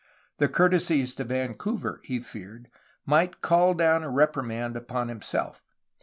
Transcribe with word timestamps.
The 0.39 0.47
courtesies 0.47 1.13
to 1.13 1.23
Van 1.23 1.53
couver, 1.53 1.99
he 2.03 2.19
feared, 2.21 2.69
might 3.05 3.41
call 3.41 3.75
down 3.75 4.01
a 4.01 4.09
reprimand 4.09 4.75
upon 4.75 5.11
him 5.11 5.21
self. 5.21 5.61